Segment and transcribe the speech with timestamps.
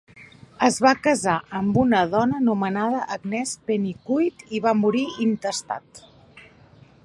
[0.67, 6.03] Es va casar amb una dona anomenada Agnes Pennycuick i va morir intestat.